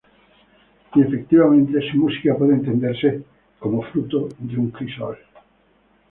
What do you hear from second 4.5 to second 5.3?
un crisol.